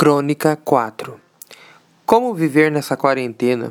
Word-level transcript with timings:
Crônica 0.00 0.56
4 0.56 1.20
Como 2.06 2.32
viver 2.32 2.72
nessa 2.72 2.96
quarentena? 2.96 3.70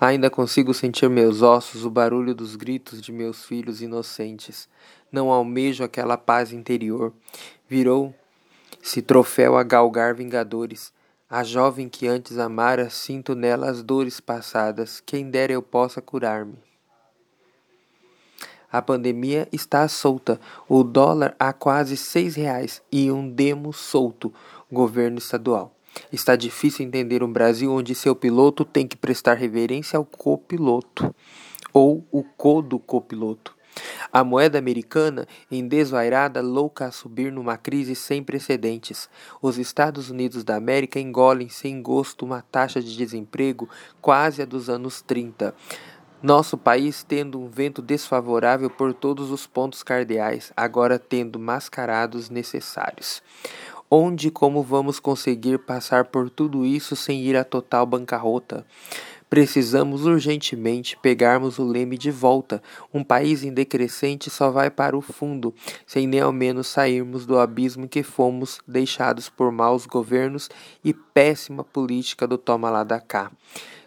Ainda 0.00 0.28
consigo 0.28 0.74
sentir 0.74 1.08
meus 1.08 1.40
ossos 1.40 1.84
o 1.84 1.90
barulho 1.90 2.34
dos 2.34 2.56
gritos 2.56 3.00
de 3.00 3.12
meus 3.12 3.44
filhos 3.44 3.80
inocentes. 3.80 4.68
Não 5.12 5.30
almejo 5.30 5.84
aquela 5.84 6.16
paz 6.16 6.52
interior. 6.52 7.12
Virou-se 7.68 9.00
troféu 9.02 9.56
a 9.56 9.62
galgar 9.62 10.16
vingadores. 10.16 10.92
A 11.30 11.44
jovem 11.44 11.88
que 11.88 12.08
antes 12.08 12.38
amara, 12.38 12.90
sinto 12.90 13.36
nela 13.36 13.70
as 13.70 13.80
dores 13.80 14.18
passadas. 14.18 15.00
Quem 15.06 15.30
dera 15.30 15.52
eu 15.52 15.62
possa 15.62 16.02
curar-me. 16.02 16.58
A 18.70 18.82
pandemia 18.82 19.48
está 19.52 19.86
solta. 19.86 20.40
O 20.68 20.82
dólar 20.82 21.36
a 21.38 21.52
quase 21.52 21.96
seis 21.96 22.34
reais 22.34 22.82
e 22.90 23.12
um 23.12 23.30
demo 23.30 23.72
solto 23.72 24.34
governo 24.70 25.18
estadual. 25.18 25.74
Está 26.12 26.36
difícil 26.36 26.86
entender 26.86 27.22
um 27.22 27.32
Brasil 27.32 27.72
onde 27.72 27.94
seu 27.94 28.14
piloto 28.14 28.64
tem 28.64 28.86
que 28.86 28.96
prestar 28.96 29.34
reverência 29.34 29.96
ao 29.96 30.04
copiloto 30.04 31.14
ou 31.72 32.06
o 32.10 32.22
co 32.22 32.62
do 32.62 32.78
copiloto. 32.78 33.56
A 34.12 34.24
moeda 34.24 34.58
americana, 34.58 35.26
em 35.50 35.66
desvairada, 35.66 36.40
louca 36.40 36.86
a 36.86 36.90
subir 36.90 37.30
numa 37.30 37.56
crise 37.56 37.94
sem 37.94 38.22
precedentes. 38.22 39.08
Os 39.40 39.58
Estados 39.58 40.10
Unidos 40.10 40.42
da 40.42 40.56
América 40.56 40.98
engolem 40.98 41.48
sem 41.48 41.80
gosto 41.80 42.24
uma 42.24 42.42
taxa 42.42 42.80
de 42.80 42.96
desemprego 42.96 43.68
quase 44.00 44.42
a 44.42 44.44
dos 44.44 44.68
anos 44.68 45.00
30. 45.02 45.54
Nosso 46.20 46.58
país 46.58 47.04
tendo 47.04 47.40
um 47.40 47.48
vento 47.48 47.80
desfavorável 47.80 48.68
por 48.68 48.92
todos 48.92 49.30
os 49.30 49.46
pontos 49.46 49.84
cardeais, 49.84 50.52
agora 50.56 50.98
tendo 50.98 51.38
mascarados 51.38 52.28
necessários. 52.28 53.22
Onde 53.90 54.28
e 54.28 54.30
como 54.30 54.62
vamos 54.62 55.00
conseguir 55.00 55.60
passar 55.60 56.04
por 56.04 56.28
tudo 56.28 56.62
isso 56.66 56.94
sem 56.94 57.22
ir 57.22 57.34
à 57.34 57.42
total 57.42 57.86
bancarrota? 57.86 58.66
Precisamos 59.30 60.04
urgentemente 60.04 60.94
pegarmos 61.00 61.58
o 61.58 61.64
leme 61.64 61.96
de 61.96 62.10
volta. 62.10 62.62
Um 62.92 63.02
país 63.02 63.42
em 63.42 63.50
decrescente 63.50 64.28
só 64.28 64.50
vai 64.50 64.70
para 64.70 64.94
o 64.94 65.00
fundo, 65.00 65.54
sem 65.86 66.06
nem 66.06 66.20
ao 66.20 66.32
menos 66.32 66.66
sairmos 66.66 67.24
do 67.24 67.38
abismo 67.38 67.86
em 67.86 67.88
que 67.88 68.02
fomos 68.02 68.60
deixados 68.68 69.30
por 69.30 69.50
maus 69.50 69.86
governos 69.86 70.50
e 70.84 70.92
péssima 70.92 71.64
política 71.64 72.26
do 72.26 72.36
toma 72.36 72.68
lá 72.68 72.84
da 72.84 73.00
cá. 73.00 73.32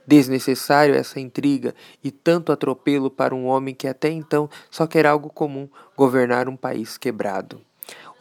Desnecessário 0.08 0.96
essa 0.96 1.20
intriga 1.20 1.76
e 2.04 2.10
tanto 2.10 2.52
atropelo 2.52 3.12
para 3.12 3.36
um 3.36 3.46
homem 3.46 3.76
que 3.76 3.88
até 3.88 4.10
então 4.10 4.50
só 4.72 4.88
quer 4.88 5.06
algo 5.06 5.30
comum: 5.30 5.70
governar 5.96 6.50
um 6.50 6.58
país 6.58 6.98
quebrado. 6.98 7.62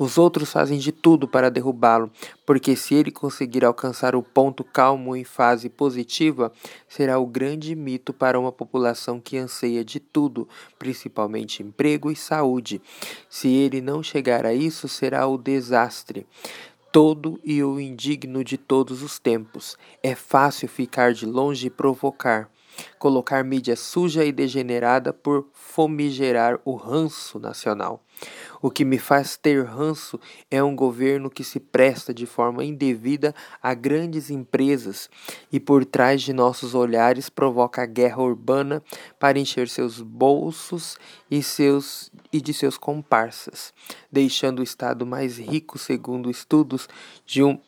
Os 0.00 0.16
outros 0.16 0.50
fazem 0.50 0.78
de 0.78 0.92
tudo 0.92 1.28
para 1.28 1.50
derrubá-lo, 1.50 2.10
porque 2.46 2.74
se 2.74 2.94
ele 2.94 3.10
conseguir 3.10 3.66
alcançar 3.66 4.16
o 4.16 4.22
ponto 4.22 4.64
calmo 4.64 5.14
em 5.14 5.24
fase 5.24 5.68
positiva, 5.68 6.50
será 6.88 7.18
o 7.18 7.26
grande 7.26 7.76
mito 7.76 8.10
para 8.10 8.40
uma 8.40 8.50
população 8.50 9.20
que 9.20 9.36
anseia 9.36 9.84
de 9.84 10.00
tudo, 10.00 10.48
principalmente 10.78 11.62
emprego 11.62 12.10
e 12.10 12.16
saúde. 12.16 12.80
Se 13.28 13.48
ele 13.48 13.82
não 13.82 14.02
chegar 14.02 14.46
a 14.46 14.54
isso, 14.54 14.88
será 14.88 15.26
o 15.26 15.36
desastre 15.36 16.26
todo 16.90 17.38
e 17.44 17.62
o 17.62 17.78
indigno 17.78 18.42
de 18.42 18.56
todos 18.56 19.02
os 19.02 19.18
tempos. 19.18 19.76
É 20.02 20.14
fácil 20.14 20.66
ficar 20.66 21.12
de 21.12 21.26
longe 21.26 21.66
e 21.66 21.70
provocar 21.70 22.50
colocar 22.98 23.44
mídia 23.44 23.76
suja 23.76 24.24
e 24.24 24.32
degenerada 24.32 25.12
por 25.12 25.46
fomigerar 25.52 26.58
o 26.64 26.74
ranço 26.74 27.38
nacional. 27.38 28.02
O 28.62 28.70
que 28.70 28.84
me 28.84 28.98
faz 28.98 29.36
ter 29.36 29.64
ranço 29.64 30.20
é 30.50 30.62
um 30.62 30.76
governo 30.76 31.30
que 31.30 31.42
se 31.42 31.58
presta 31.58 32.12
de 32.12 32.26
forma 32.26 32.62
indevida 32.62 33.34
a 33.62 33.72
grandes 33.72 34.30
empresas 34.30 35.08
e 35.50 35.58
por 35.58 35.84
trás 35.84 36.20
de 36.20 36.32
nossos 36.32 36.74
olhares 36.74 37.30
provoca 37.30 37.82
a 37.82 37.86
guerra 37.86 38.22
urbana 38.22 38.82
para 39.18 39.38
encher 39.38 39.68
seus 39.68 40.00
bolsos 40.00 40.98
e, 41.30 41.42
seus, 41.42 42.12
e 42.30 42.40
de 42.40 42.52
seus 42.52 42.76
comparsas, 42.76 43.72
deixando 44.12 44.60
o 44.60 44.64
Estado 44.64 45.06
mais 45.06 45.38
rico, 45.38 45.78
segundo 45.78 46.30
estudos 46.30 46.86
de 47.24 47.42
um 47.42 47.58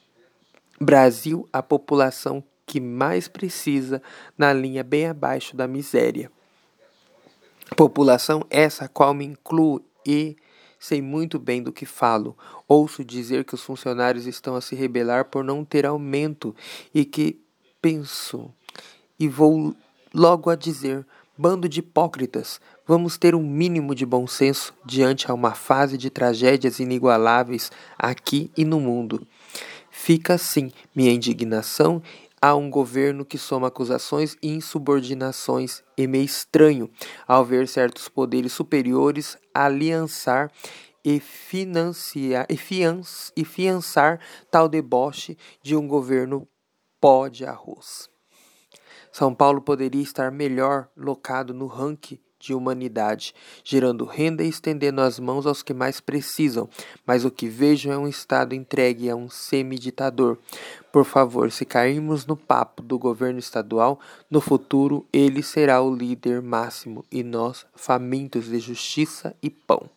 Brasil, 0.78 1.48
a 1.52 1.62
população 1.62 2.42
que 2.66 2.81
mais 2.81 3.28
precisa 3.28 4.02
na 4.36 4.52
linha 4.52 4.82
bem 4.82 5.06
abaixo 5.06 5.56
da 5.56 5.69
miséria. 5.69 6.31
População 7.76 8.44
essa 8.50 8.86
a 8.86 8.88
qual 8.88 9.14
me 9.14 9.25
incluo 9.25 9.81
e 10.06 10.36
sei 10.82 11.00
muito 11.00 11.38
bem 11.38 11.62
do 11.62 11.72
que 11.72 11.87
falo. 11.87 12.37
Ouço 12.66 13.04
dizer 13.04 13.44
que 13.44 13.54
os 13.54 13.62
funcionários 13.62 14.26
estão 14.26 14.56
a 14.56 14.60
se 14.60 14.75
rebelar 14.75 15.26
por 15.26 15.44
não 15.44 15.65
ter 15.65 15.87
aumento 15.87 16.54
e 16.93 17.04
que 17.04 17.41
penso 17.81 18.53
e 19.16 19.28
vou 19.28 19.76
logo 20.12 20.50
a 20.50 20.56
dizer 20.56 21.06
Bando 21.38 21.69
de 21.69 21.81
hipócritas, 21.81 22.60
vamos 22.87 23.16
ter 23.16 23.34
um 23.34 23.43
mínimo 23.43 23.94
de 23.94 24.04
bom 24.04 24.26
senso 24.26 24.75
diante 24.84 25.31
a 25.31 25.34
uma 25.34 25.54
fase 25.54 25.97
de 25.97 26.10
tragédias 26.10 26.78
inigualáveis 26.78 27.72
aqui 27.97 28.50
e 28.56 28.64
no 28.64 28.78
mundo. 28.78 29.26
Fica 29.91 30.34
assim 30.34 30.70
minha 30.94 31.12
indignação 31.12 32.03
Há 32.44 32.56
um 32.56 32.69
governo 32.69 33.25
que 33.25 33.38
soma 33.38 33.69
acusações 33.69 34.36
e 34.42 34.48
insubordinações 34.48 35.80
e 35.97 36.08
meio 36.08 36.25
estranho 36.25 36.91
ao 37.25 37.44
ver 37.44 37.69
certos 37.69 38.08
poderes 38.08 38.53
superiores 38.53 39.38
aliançar 39.54 40.50
e 41.04 41.20
financiar 41.20 42.44
e, 42.50 42.56
fianç, 42.56 43.31
e 43.36 43.44
fiançar 43.44 44.19
tal 44.50 44.69
deboche 44.69 45.38
de 45.62 45.76
um 45.76 45.86
governo 45.86 46.48
pó 47.00 47.28
de 47.28 47.47
arroz. 47.47 48.10
São 49.12 49.32
Paulo 49.32 49.62
poderia 49.62 50.02
estar 50.02 50.32
melhor 50.32 50.88
locado 50.97 51.54
no 51.54 51.66
ranking 51.66 52.19
de 52.42 52.53
humanidade, 52.53 53.34
gerando 53.62 54.04
renda 54.04 54.42
e 54.42 54.48
estendendo 54.48 55.00
as 55.00 55.19
mãos 55.20 55.47
aos 55.47 55.62
que 55.62 55.72
mais 55.72 56.00
precisam, 56.00 56.69
mas 57.06 57.25
o 57.25 57.30
que 57.30 57.48
vejo 57.48 57.91
é 57.91 57.97
um 57.97 58.08
Estado 58.08 58.54
entregue 58.54 59.08
a 59.08 59.14
um 59.14 59.30
semiditador. 59.30 60.36
Por 60.91 61.04
favor, 61.04 61.50
se 61.52 61.64
cairmos 61.64 62.26
no 62.26 62.36
papo 62.36 62.82
do 62.82 62.98
governo 62.98 63.38
estadual, 63.38 64.00
no 64.31 64.41
futuro 64.41 65.06
ele 65.12 65.42
será 65.42 65.81
o 65.81 65.94
líder 65.94 66.42
máximo 66.42 67.04
e 67.10 67.22
nós 67.22 67.64
famintos 67.75 68.47
de 68.47 68.58
justiça 68.58 69.34
e 69.42 69.48
pão. 69.48 69.88